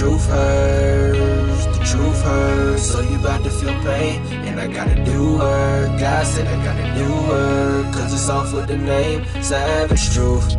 [0.00, 2.82] truth hurts, the truth hurts.
[2.84, 6.00] So you about to feel pain, and I gotta do work.
[6.00, 10.58] God said I gotta do work, cause it's off with the name Savage Truth.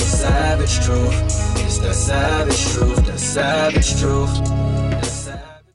[0.00, 1.12] Savage Truth.
[1.62, 4.46] It's the savage truth, the savage truth.
[5.04, 5.74] Savage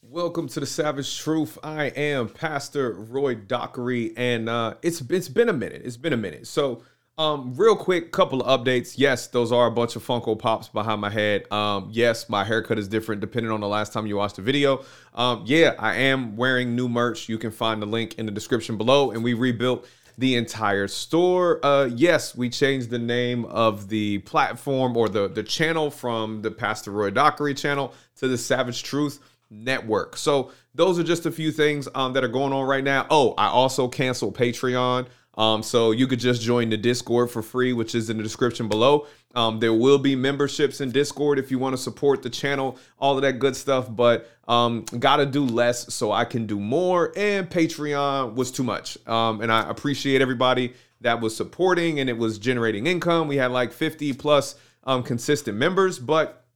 [0.00, 1.58] Welcome to the Savage Truth.
[1.62, 5.82] I am Pastor Roy Dockery, and uh, it's it's been a minute.
[5.84, 6.46] It's been a minute.
[6.46, 6.84] So,
[7.18, 8.94] um, real quick, couple of updates.
[8.96, 11.50] Yes, those are a bunch of Funko Pops behind my head.
[11.52, 14.84] Um, yes, my haircut is different depending on the last time you watched the video.
[15.14, 17.28] Um, yeah, I am wearing new merch.
[17.28, 21.64] You can find the link in the description below, and we rebuilt the entire store.
[21.64, 26.52] Uh, yes, we changed the name of the platform or the the channel from the
[26.52, 29.18] Pastor Roy Dockery channel to the Savage Truth
[29.50, 30.16] Network.
[30.16, 33.06] So those are just a few things um, that are going on right now.
[33.10, 35.08] Oh, I also canceled Patreon.
[35.38, 38.68] Um, so you could just join the Discord for free, which is in the description
[38.68, 39.06] below.
[39.36, 43.14] Um, there will be memberships in Discord if you want to support the channel, all
[43.14, 43.86] of that good stuff.
[43.88, 47.12] But um, gotta do less so I can do more.
[47.16, 48.98] And Patreon was too much.
[49.06, 53.28] Um, and I appreciate everybody that was supporting and it was generating income.
[53.28, 56.46] We had like 50 plus um, consistent members, but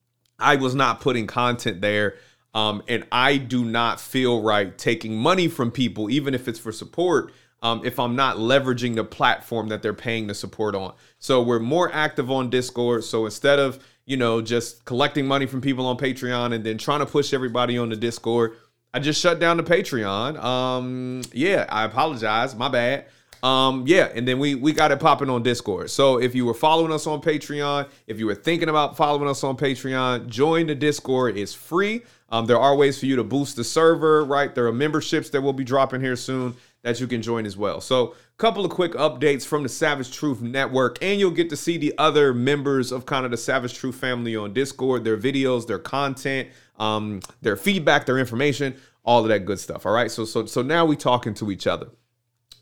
[0.40, 2.16] I was not putting content there.
[2.54, 6.72] Um, and I do not feel right taking money from people, even if it's for
[6.72, 10.94] support, um, if I'm not leveraging the platform that they're paying the support on.
[11.18, 13.04] So we're more active on Discord.
[13.04, 17.00] So instead of, you know, just collecting money from people on Patreon and then trying
[17.00, 18.56] to push everybody on the Discord,
[18.92, 20.42] I just shut down the Patreon.
[20.42, 22.54] Um, yeah, I apologize.
[22.54, 23.06] My bad.
[23.42, 25.90] Um, yeah, and then we we got it popping on Discord.
[25.90, 29.42] So if you were following us on Patreon, if you were thinking about following us
[29.42, 31.36] on Patreon, join the Discord.
[31.36, 32.02] It's free.
[32.28, 34.54] Um, there are ways for you to boost the server, right?
[34.54, 37.80] There are memberships that we'll be dropping here soon that you can join as well.
[37.80, 41.56] So, a couple of quick updates from the Savage Truth Network, and you'll get to
[41.56, 45.66] see the other members of kind of the Savage Truth family on Discord, their videos,
[45.66, 48.74] their content, um, their feedback, their information,
[49.04, 49.86] all of that good stuff.
[49.86, 50.10] All right.
[50.10, 51.88] So, so, so now we talking to each other.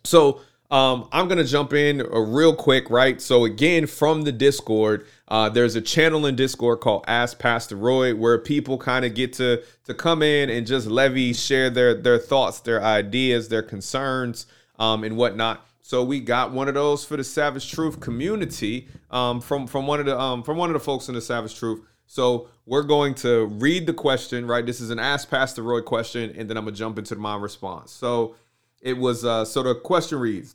[0.05, 0.41] So
[0.71, 3.21] um, I'm gonna jump in uh, real quick, right?
[3.21, 8.15] So again, from the Discord, uh, there's a channel in Discord called Ask Pastor Roy,
[8.15, 12.19] where people kind of get to to come in and just levy, share their their
[12.19, 14.47] thoughts, their ideas, their concerns,
[14.79, 15.67] um, and whatnot.
[15.83, 19.99] So we got one of those for the Savage Truth community um, from from one
[19.99, 21.81] of the um, from one of the folks in the Savage Truth.
[22.07, 24.65] So we're going to read the question, right?
[24.65, 27.91] This is an Ask Pastor Roy question, and then I'm gonna jump into my response.
[27.91, 28.37] So
[28.81, 30.55] it was uh, so the question reads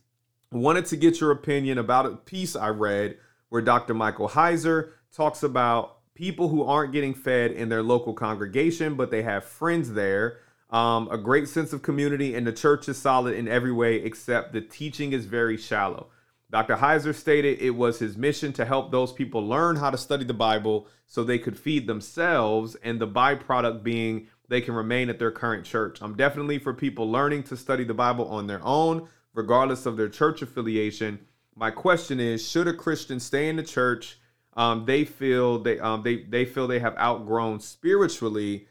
[0.52, 3.18] wanted to get your opinion about a piece I read
[3.50, 3.94] where Dr.
[3.94, 9.22] Michael Heiser talks about people who aren't getting fed in their local congregation, but they
[9.22, 10.40] have friends there.
[10.70, 14.52] Um, a great sense of community, and the church is solid in every way except
[14.52, 16.08] the teaching is very shallow.
[16.52, 16.78] Dr.
[16.78, 20.34] Heiser stated it was his mission to help those people learn how to study the
[20.34, 25.32] Bible so they could feed themselves, and the byproduct being they can remain at their
[25.32, 26.00] current church.
[26.02, 30.10] I'm definitely for people learning to study the Bible on their own regardless of their
[30.10, 31.20] church affiliation.
[31.56, 34.18] My question is: Should a Christian stay in the church?
[34.54, 38.68] Um, they feel they um, they they feel they have outgrown spiritually.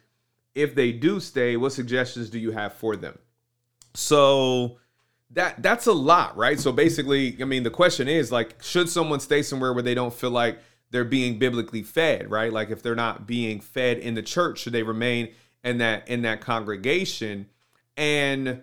[0.55, 3.19] If they do stay, what suggestions do you have for them?
[3.95, 4.79] So
[5.31, 6.59] that that's a lot, right?
[6.59, 10.15] So basically, I mean, the question is like, should someone stay somewhere where they don't
[10.15, 10.59] feel like
[10.91, 12.53] they're being biblically fed, right?
[12.53, 15.31] Like if they're not being fed in the church, should they remain
[15.63, 17.49] in that in that congregation?
[17.97, 18.63] And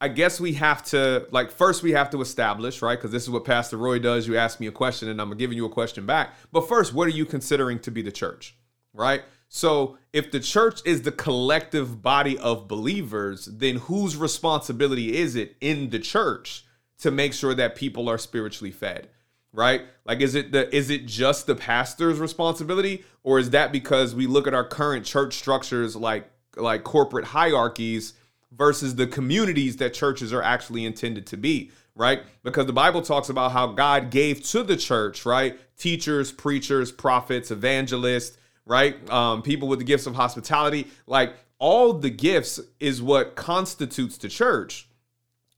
[0.00, 2.98] I guess we have to like first we have to establish, right?
[2.98, 4.26] Because this is what Pastor Roy does.
[4.26, 6.34] You ask me a question and I'm giving you a question back.
[6.52, 8.56] But first, what are you considering to be the church?
[8.92, 9.22] Right?
[9.48, 15.56] So if the church is the collective body of believers, then whose responsibility is it
[15.60, 16.64] in the church
[16.98, 19.08] to make sure that people are spiritually fed?
[19.52, 19.82] Right?
[20.04, 24.26] Like is it the is it just the pastor's responsibility or is that because we
[24.26, 28.14] look at our current church structures like like corporate hierarchies
[28.56, 32.22] versus the communities that churches are actually intended to be, right?
[32.42, 35.58] Because the Bible talks about how God gave to the church, right?
[35.76, 39.08] Teachers, preachers, prophets, evangelists, right?
[39.10, 40.88] Um, people with the gifts of hospitality.
[41.06, 44.88] Like all the gifts is what constitutes the church.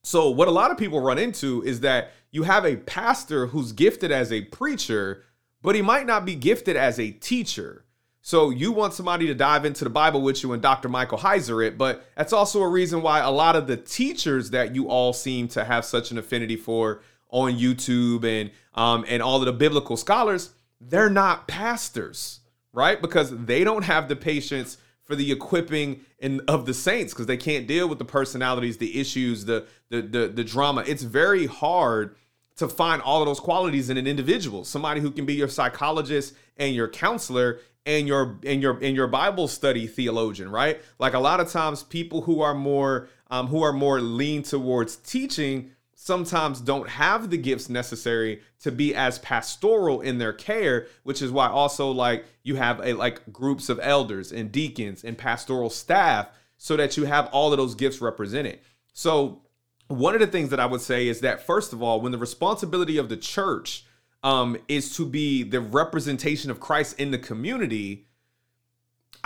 [0.02, 3.72] So, what a lot of people run into is that you have a pastor who's
[3.72, 5.24] gifted as a preacher,
[5.62, 7.85] but he might not be gifted as a teacher.
[8.26, 10.88] So you want somebody to dive into the Bible with you and Dr.
[10.88, 14.74] Michael Heiser it, but that's also a reason why a lot of the teachers that
[14.74, 19.38] you all seem to have such an affinity for on YouTube and um, and all
[19.38, 20.50] of the biblical scholars,
[20.80, 22.40] they're not pastors,
[22.72, 23.00] right?
[23.00, 27.36] Because they don't have the patience for the equipping in, of the saints because they
[27.36, 30.82] can't deal with the personalities, the issues, the, the the the drama.
[30.84, 32.16] It's very hard
[32.56, 36.34] to find all of those qualities in an individual somebody who can be your psychologist
[36.56, 40.82] and your counselor and your and your and your bible study theologian right?
[40.98, 44.96] Like a lot of times people who are more um, who are more lean towards
[44.96, 51.22] teaching sometimes don't have the gifts necessary to be as pastoral in their care which
[51.22, 55.70] is why also like you have a like groups of elders and deacons and pastoral
[55.70, 56.28] staff
[56.58, 58.58] so that you have all of those gifts represented.
[58.92, 59.42] So
[59.88, 62.18] one of the things that i would say is that first of all when the
[62.18, 63.84] responsibility of the church
[64.22, 68.06] um, is to be the representation of christ in the community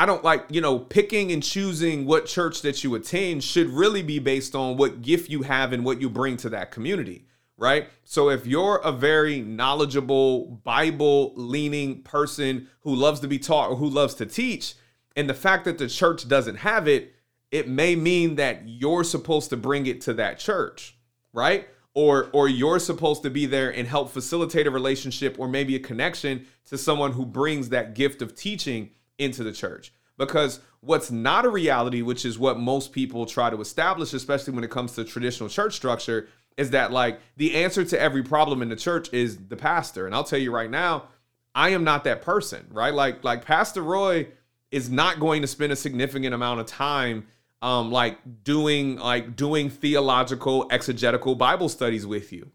[0.01, 4.03] I don't like, you know, picking and choosing what church that you attend should really
[4.03, 7.27] be based on what gift you have and what you bring to that community,
[7.59, 7.87] right?
[8.05, 13.77] So if you're a very knowledgeable, Bible leaning person who loves to be taught or
[13.77, 14.75] who loves to teach,
[15.17, 17.15] and the fact that the church doesn't have it,
[17.51, 20.97] it may mean that you're supposed to bring it to that church,
[21.33, 21.69] right?
[21.95, 25.81] Or, or you're supposed to be there and help facilitate a relationship or maybe a
[25.81, 29.93] connection to someone who brings that gift of teaching into the church.
[30.17, 34.65] Because what's not a reality, which is what most people try to establish, especially when
[34.65, 38.69] it comes to traditional church structure, is that like the answer to every problem in
[38.69, 40.07] the church is the pastor.
[40.07, 41.05] And I'll tell you right now,
[41.55, 42.95] I am not that person, right?
[42.95, 44.29] Like like Pastor Roy
[44.71, 47.27] is not going to spend a significant amount of time
[47.63, 52.51] um like doing like doing theological exegetical Bible studies with you.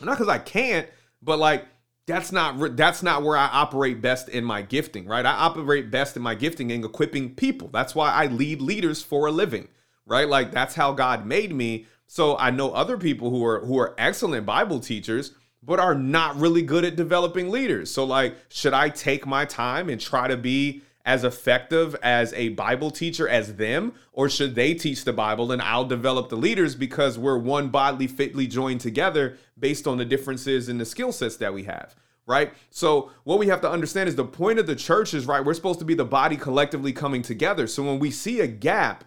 [0.00, 0.88] Not because I can't,
[1.22, 1.66] but like
[2.06, 5.24] that's not that's not where I operate best in my gifting, right?
[5.24, 7.68] I operate best in my gifting in equipping people.
[7.68, 9.68] That's why I lead leaders for a living,
[10.06, 10.28] right?
[10.28, 11.86] Like that's how God made me.
[12.06, 15.32] So I know other people who are who are excellent Bible teachers
[15.64, 17.90] but are not really good at developing leaders.
[17.90, 22.50] So like should I take my time and try to be as effective as a
[22.50, 26.74] Bible teacher as them or should they teach the Bible and I'll develop the leaders
[26.74, 31.36] because we're one bodily fitly joined together based on the differences in the skill sets
[31.38, 31.94] that we have
[32.26, 32.54] right?
[32.70, 35.44] So what we have to understand is the point of the church is right.
[35.44, 37.66] We're supposed to be the body collectively coming together.
[37.66, 39.04] So when we see a gap,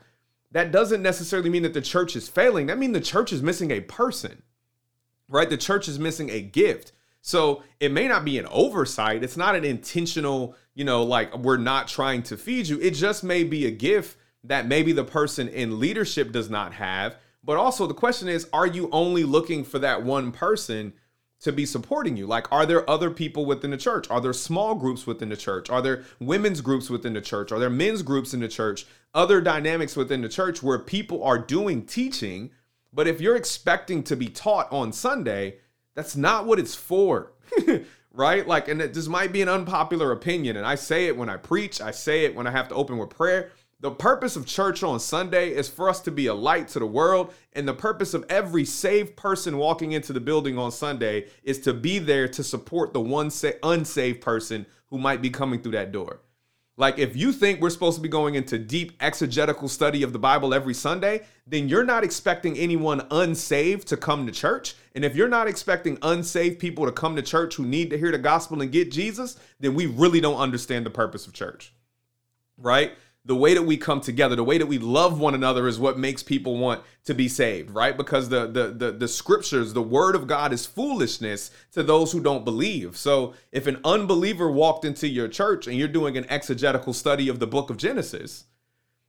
[0.52, 2.68] that doesn't necessarily mean that the church is failing.
[2.68, 4.42] That means the church is missing a person,
[5.28, 5.50] right?
[5.50, 6.92] The church is missing a gift.
[7.28, 9.24] So it may not be an oversight.
[9.24, 12.80] It's not an intentional, you know, like we're not trying to feed you.
[12.80, 17.16] It just may be a gift that maybe the person in leadership does not have.
[17.44, 20.94] But also the question is, are you only looking for that one person
[21.40, 22.28] to be supporting you?
[22.28, 24.08] Like, are there other people within the church?
[24.12, 25.72] Are there small groups within the church?
[25.72, 27.52] Are there women's groups within the church?
[27.52, 28.86] Are there men's groups in the church?
[29.16, 32.52] Other dynamics within the church where people are doing teaching,
[32.94, 35.58] but if you're expecting to be taught on Sunday,
[35.96, 37.32] that's not what it's for.
[38.14, 38.48] right?
[38.48, 41.82] Like, and this might be an unpopular opinion, and I say it when I preach,
[41.82, 43.52] I say it when I have to open with prayer.
[43.82, 46.88] The purpose of church on Sunday is for us to be a light to the
[46.88, 47.34] world.
[47.54, 51.74] And the purpose of every saved person walking into the building on Sunday is to
[51.74, 53.30] be there to support the one
[53.62, 56.22] unsaved person who might be coming through that door.
[56.78, 60.20] Like, if you think we're supposed to be going into deep exegetical study of the
[60.20, 64.76] Bible every Sunday, then you're not expecting anyone unsaved to come to church.
[64.94, 68.12] And if you're not expecting unsaved people to come to church who need to hear
[68.12, 71.74] the gospel and get Jesus, then we really don't understand the purpose of church.
[72.58, 72.94] Right?
[73.26, 75.98] The way that we come together, the way that we love one another is what
[75.98, 77.98] makes people want to be saved, right?
[77.98, 82.20] Because the the the, the scriptures, the word of God is foolishness to those who
[82.20, 82.96] don't believe.
[82.96, 87.40] So if an unbeliever walked into your church and you're doing an exegetical study of
[87.40, 88.46] the book of Genesis,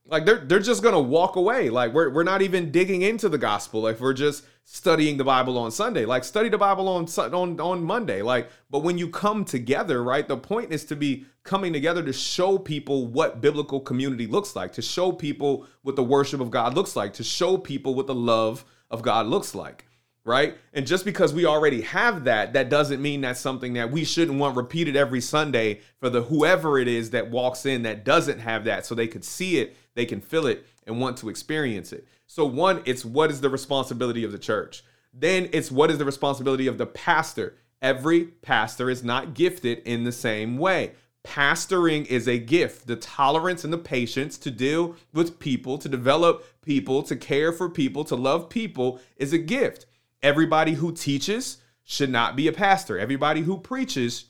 [0.09, 1.69] like they're they're just gonna walk away.
[1.69, 3.81] Like we're we're not even digging into the gospel.
[3.81, 6.05] Like we're just studying the Bible on Sunday.
[6.05, 8.21] Like study the Bible on on on Monday.
[8.21, 10.27] Like, but when you come together, right?
[10.27, 14.73] The point is to be coming together to show people what biblical community looks like,
[14.73, 18.15] to show people what the worship of God looks like, to show people what the
[18.15, 19.86] love of God looks like
[20.27, 20.57] right?
[20.73, 24.37] And just because we already have that, that doesn't mean that's something that we shouldn't
[24.37, 28.65] want repeated every Sunday for the whoever it is that walks in that doesn't have
[28.65, 32.05] that so they could see it, they can feel it and want to experience it.
[32.27, 34.83] So one, it's what is the responsibility of the church?
[35.13, 37.55] Then it's what is the responsibility of the pastor?
[37.81, 40.91] Every pastor is not gifted in the same way.
[41.25, 42.87] Pastoring is a gift.
[42.87, 47.69] The tolerance and the patience to deal with people, to develop people, to care for
[47.69, 49.85] people, to love people is a gift.
[50.21, 52.97] Everybody who teaches should not be a pastor.
[52.97, 54.25] Everybody who preaches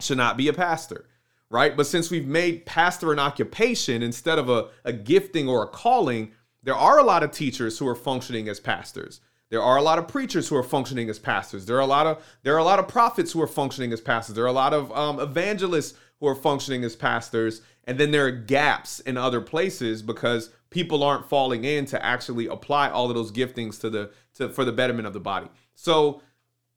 [0.00, 1.06] should not be a pastor,
[1.50, 1.76] right?
[1.76, 6.32] But since we've made pastor an occupation instead of a, a gifting or a calling,
[6.62, 9.20] there are a lot of teachers who are functioning as pastors.
[9.50, 11.66] There are a lot of preachers who are functioning as pastors.
[11.66, 14.00] There are a lot of there are a lot of prophets who are functioning as
[14.00, 14.34] pastors.
[14.34, 17.60] There are a lot of um, evangelists who are functioning as pastors.
[17.84, 22.46] And then there are gaps in other places because people aren't falling in to actually
[22.46, 25.48] apply all of those giftings to the to for the betterment of the body.
[25.74, 26.22] So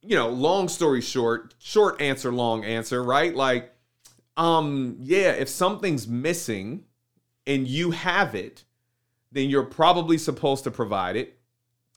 [0.06, 3.36] you know, long story short, short answer, long answer, right?
[3.36, 3.74] Like,
[4.38, 6.84] um, yeah, if something's missing
[7.48, 8.66] and you have it,
[9.32, 11.40] then you're probably supposed to provide it.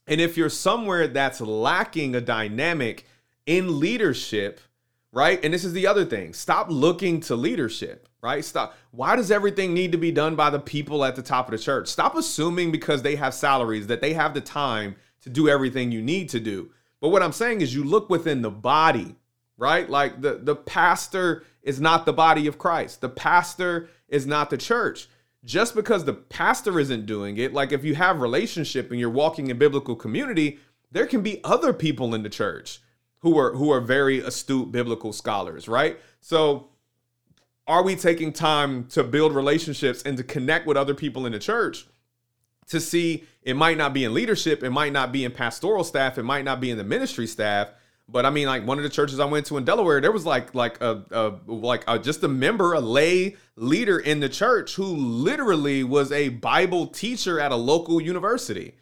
[0.07, 3.07] And if you're somewhere that's lacking a dynamic
[3.45, 4.61] in leadership,
[5.13, 5.43] right?
[5.43, 8.45] And this is the other thing stop looking to leadership, right?
[8.45, 8.75] Stop.
[8.91, 11.59] Why does everything need to be done by the people at the top of the
[11.59, 11.89] church?
[11.89, 16.03] Stop assuming because they have salaries that they have the time to do everything you
[16.03, 16.71] need to do.
[17.01, 19.17] But what I'm saying is you look within the body,
[19.57, 19.89] right?
[19.89, 24.59] Like the, the pastor is not the body of Christ, the pastor is not the
[24.59, 25.09] church.
[25.45, 29.47] Just because the pastor isn't doing it, like if you have relationship and you're walking
[29.49, 30.59] in biblical community,
[30.91, 32.81] there can be other people in the church
[33.21, 35.99] who are who are very astute biblical scholars, right?
[36.21, 36.69] So
[37.67, 41.39] are we taking time to build relationships and to connect with other people in the
[41.39, 41.87] church
[42.69, 46.19] to see it might not be in leadership, it might not be in pastoral staff,
[46.19, 47.69] it might not be in the ministry staff,
[48.11, 50.25] but I mean, like one of the churches I went to in Delaware, there was
[50.25, 54.75] like like a, a like a, just a member, a lay leader in the church
[54.75, 58.75] who literally was a Bible teacher at a local university.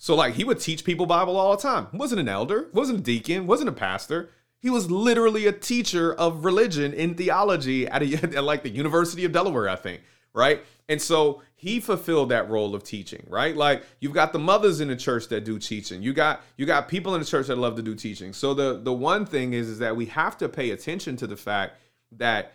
[0.00, 1.88] So like he would teach people Bible all the time.
[1.92, 4.30] Wasn't an elder, wasn't a deacon, wasn't a pastor.
[4.58, 9.26] He was literally a teacher of religion in theology at, a, at like the University
[9.26, 10.00] of Delaware, I think,
[10.32, 10.64] right?
[10.88, 13.54] And so he fulfilled that role of teaching, right?
[13.54, 16.02] Like you've got the mothers in the church that do teaching.
[16.02, 18.32] You got you got people in the church that love to do teaching.
[18.32, 21.36] So the the one thing is is that we have to pay attention to the
[21.36, 21.76] fact
[22.12, 22.54] that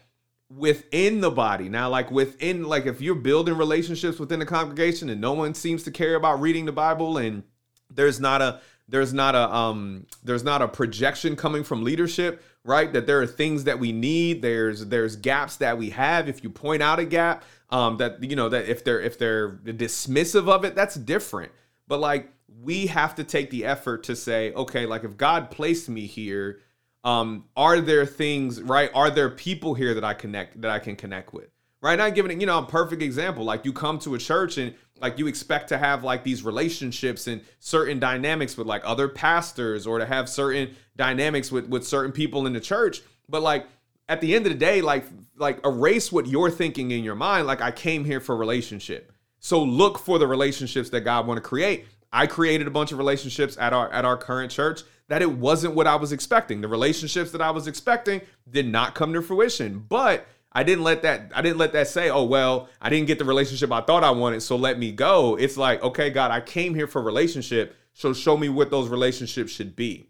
[0.50, 1.70] within the body.
[1.70, 5.84] Now like within like if you're building relationships within the congregation and no one seems
[5.84, 7.44] to care about reading the bible and
[7.90, 12.94] there's not a there's not a um there's not a projection coming from leadership right
[12.94, 16.50] that there are things that we need there's there's gaps that we have if you
[16.50, 20.64] point out a gap um that you know that if they're if they're dismissive of
[20.64, 21.52] it that's different.
[21.88, 25.90] But like we have to take the effort to say okay like if god placed
[25.90, 26.60] me here
[27.06, 28.90] um, are there things right?
[28.94, 31.50] Are there people here that I connect that I can connect with?
[31.82, 33.46] Right Not giving it, you know a perfect example.
[33.46, 37.28] Like you come to a church and like you expect to have like these relationships
[37.28, 42.12] and certain dynamics with like other pastors or to have certain dynamics with with certain
[42.12, 43.02] people in the church.
[43.30, 43.68] But like
[44.10, 45.06] at the end of the day, like
[45.38, 47.46] like erase what you're thinking in your mind.
[47.46, 49.12] Like I came here for relationship.
[49.40, 51.86] So look for the relationships that God want to create.
[52.12, 55.76] I created a bunch of relationships at our at our current church that it wasn't
[55.76, 56.62] what I was expecting.
[56.62, 59.86] The relationships that I was expecting did not come to fruition.
[59.88, 63.20] But I didn't let that I didn't let that say, "Oh, well, I didn't get
[63.20, 66.40] the relationship I thought I wanted, so let me go." It's like, "Okay, God, I
[66.40, 70.10] came here for relationship, so show me what those relationships should be."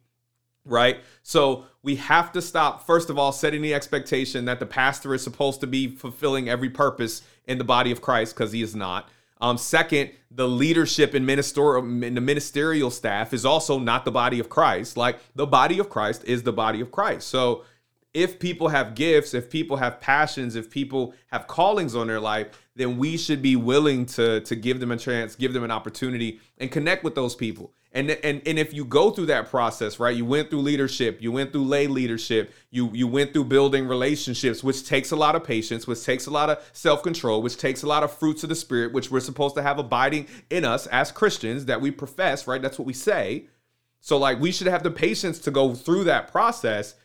[0.64, 1.02] Right?
[1.22, 5.24] So, we have to stop first of all setting the expectation that the pastor is
[5.24, 9.10] supposed to be fulfilling every purpose in the body of Christ because he is not.
[9.42, 14.50] Um, second, the leadership and ministerial the ministerial staff is also not the body of
[14.50, 14.98] Christ.
[14.98, 17.27] Like the body of Christ is the body of Christ.
[17.27, 17.63] So
[18.13, 22.48] if people have gifts, if people have passions, if people have callings on their life,
[22.75, 26.39] then we should be willing to to give them a chance, give them an opportunity,
[26.58, 27.74] and connect with those people.
[27.96, 30.16] And and and if you go through that process, right?
[30.16, 34.64] You went through leadership, you went through lay leadership, you you went through building relationships,
[34.64, 37.88] which takes a lot of patience, which takes a lot of self-control, which takes a
[37.88, 41.12] lot of fruits of the spirit, which we're supposed to have abiding in us as
[41.12, 42.62] Christians that we profess, right?
[42.62, 43.48] That's what we say.
[44.02, 46.96] So like we should have the patience to go through that process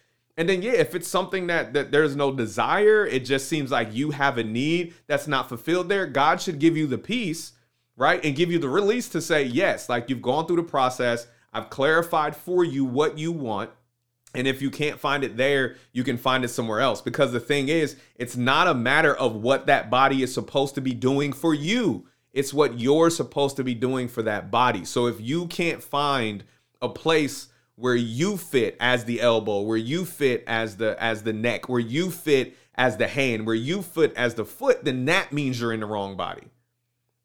[0.41, 3.95] and then yeah, if it's something that that there's no desire, it just seems like
[3.95, 7.53] you have a need that's not fulfilled there, God should give you the peace,
[7.97, 8.25] right?
[8.25, 11.27] And give you the release to say, "Yes, like you've gone through the process.
[11.53, 13.71] I've clarified for you what you want."
[14.35, 17.01] And if you can't find it there, you can find it somewhere else.
[17.01, 20.81] Because the thing is, it's not a matter of what that body is supposed to
[20.81, 22.07] be doing for you.
[22.33, 24.85] It's what you're supposed to be doing for that body.
[24.85, 26.45] So if you can't find
[26.81, 31.33] a place where you fit as the elbow, where you fit as the as the
[31.33, 35.33] neck, where you fit as the hand, where you fit as the foot, then that
[35.33, 36.49] means you're in the wrong body.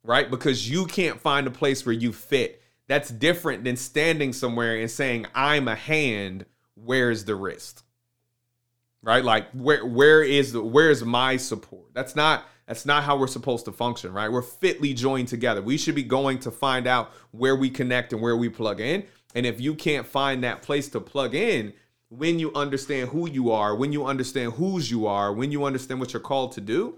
[0.05, 0.29] Right?
[0.29, 2.61] Because you can't find a place where you fit.
[2.87, 6.45] That's different than standing somewhere and saying, I'm a hand,
[6.75, 7.83] where's the wrist?
[9.01, 9.23] Right?
[9.23, 11.93] Like where where is the where's my support?
[11.93, 14.31] That's not that's not how we're supposed to function, right?
[14.31, 15.61] We're fitly joined together.
[15.61, 19.05] We should be going to find out where we connect and where we plug in.
[19.35, 21.73] And if you can't find that place to plug in,
[22.09, 25.99] when you understand who you are, when you understand whose you are, when you understand
[25.99, 26.97] what you're called to do,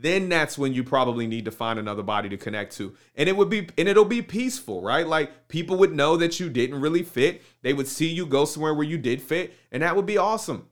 [0.00, 2.94] then that's when you probably need to find another body to connect to.
[3.14, 5.06] And it would be and it'll be peaceful, right?
[5.06, 7.42] Like people would know that you didn't really fit.
[7.62, 10.68] They would see you go somewhere where you did fit, and that would be awesome.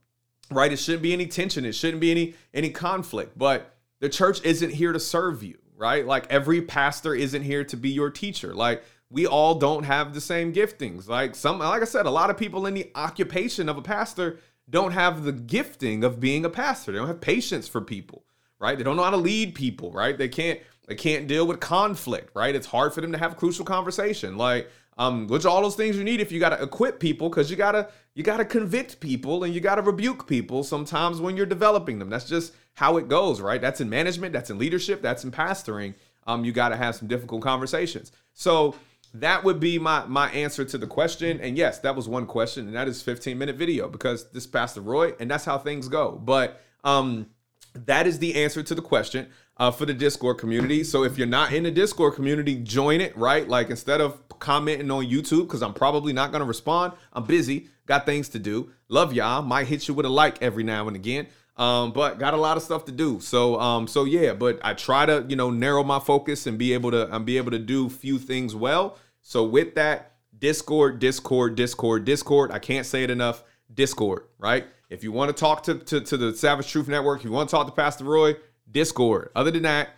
[0.51, 0.73] Right?
[0.73, 3.39] It shouldn't be any tension, it shouldn't be any any conflict.
[3.39, 6.07] But the church isn't here to serve you, right?
[6.07, 8.55] Like every pastor isn't here to be your teacher.
[8.55, 11.09] Like we all don't have the same giftings.
[11.09, 14.39] Like some, like I said, a lot of people in the occupation of a pastor
[14.69, 16.93] don't have the gifting of being a pastor.
[16.93, 18.25] They don't have patience for people,
[18.61, 18.79] right?
[18.79, 20.17] They don't know how to lead people, right?
[20.17, 22.55] They can't they can't deal with conflict, right?
[22.55, 24.37] It's hard for them to have crucial conversation.
[24.37, 27.51] Like um, which all those things you need if you got to equip people because
[27.51, 31.99] you gotta you gotta convict people and you gotta rebuke people sometimes when you're developing
[31.99, 32.11] them.
[32.11, 33.61] That's just how it goes, right?
[33.61, 35.95] That's in management, that's in leadership, that's in pastoring.
[36.27, 38.13] Um, you got to have some difficult conversations.
[38.35, 38.75] So
[39.15, 41.41] that would be my my answer to the question.
[41.41, 44.81] And yes, that was one question, and that is 15 minute video because this Pastor
[44.81, 46.13] Roy, and that's how things go.
[46.13, 47.27] But um,
[47.75, 50.83] that is the answer to the question uh, for the Discord community.
[50.85, 53.49] So if you're not in the Discord community, join it, right?
[53.49, 57.69] Like instead of commenting on YouTube, because I'm probably not going to respond, I'm busy,
[57.87, 58.71] got things to do.
[58.89, 59.43] Love y'all.
[59.43, 61.27] Might hit you with a like every now and again.
[61.57, 63.21] Um, but got a lot of stuff to do.
[63.21, 66.73] So um, so yeah, but I try to, you know, narrow my focus and be
[66.73, 68.97] able to and be able to do few things well.
[69.21, 72.51] So with that, Discord, Discord, Discord, Discord.
[72.51, 73.45] I can't say it enough.
[73.73, 74.67] Discord, right?
[74.91, 77.49] If you want to talk to, to, to the Savage Truth Network, if you want
[77.49, 78.35] to talk to Pastor Roy,
[78.71, 79.31] Discord.
[79.37, 79.91] Other than that,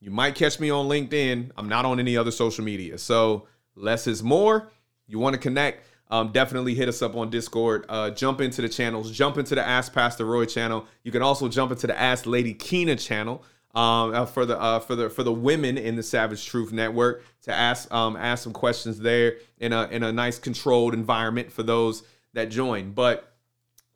[0.00, 1.52] you might catch me on LinkedIn.
[1.56, 2.98] I'm not on any other social media.
[2.98, 4.68] So less is more.
[5.06, 7.86] You want to connect, um, definitely hit us up on Discord.
[7.88, 9.12] Uh, jump into the channels.
[9.12, 10.84] Jump into the Ask Pastor Roy channel.
[11.04, 14.80] You can also jump into the Ask Lady Keena channel um, uh, for the uh,
[14.80, 18.52] for the for the women in the Savage Truth Network to ask um, ask some
[18.52, 22.02] questions there in a in a nice controlled environment for those
[22.32, 22.90] that join.
[22.92, 23.29] But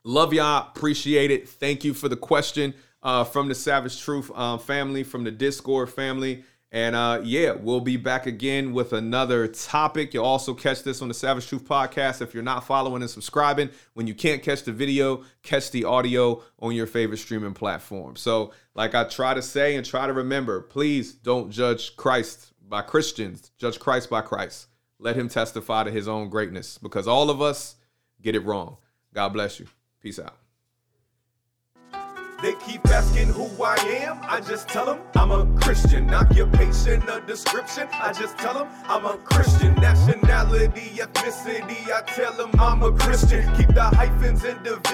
[0.04, 1.48] love y'all, appreciate it.
[1.48, 5.90] Thank you for the question uh, from the Savage Truth um, family, from the Discord
[5.90, 6.44] family.
[6.70, 10.12] And uh, yeah, we'll be back again with another topic.
[10.12, 12.20] You'll also catch this on the Savage Truth podcast.
[12.20, 16.42] If you're not following and subscribing, when you can't catch the video, catch the audio
[16.58, 18.16] on your favorite streaming platform.
[18.16, 22.82] So, like I try to say and try to remember, please don't judge Christ by
[22.82, 24.66] Christians, judge Christ by Christ.
[24.98, 27.76] Let him testify to his own greatness because all of us
[28.20, 28.78] get it wrong.
[29.12, 29.66] God bless you.
[30.04, 30.36] Peace out.
[32.42, 34.18] They keep asking who I am.
[34.20, 36.12] I just tell them I'm a Christian.
[36.12, 37.88] Occupation, a description.
[37.90, 39.74] I just tell them I'm a Christian.
[39.76, 41.90] Nationality, ethnicity.
[41.90, 43.50] I tell them I'm a Christian.
[43.56, 44.84] Keep the hyphens in division.